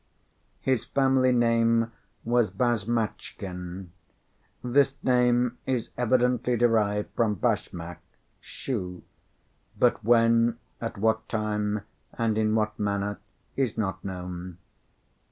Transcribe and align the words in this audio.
His 0.61 0.83
family 0.83 1.31
name 1.31 1.91
was 2.23 2.49
Bashmatchkin. 2.49 3.89
This 4.63 4.95
name 5.03 5.59
is 5.67 5.91
evidently 5.95 6.57
derived 6.57 7.13
from 7.15 7.35
"bashmak" 7.35 7.99
(shoe); 8.39 9.03
but 9.77 10.03
when, 10.03 10.57
at 10.81 10.97
what 10.97 11.29
time, 11.29 11.81
and 12.17 12.35
in 12.35 12.55
what 12.55 12.79
manner, 12.79 13.19
is 13.55 13.77
not 13.77 14.03
known. 14.03 14.57